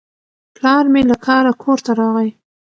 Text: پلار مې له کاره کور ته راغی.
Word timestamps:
پلار 0.55 0.85
مې 0.93 1.01
له 1.09 1.15
کاره 1.25 1.51
کور 1.63 1.79
ته 1.85 1.91
راغی. 1.99 2.29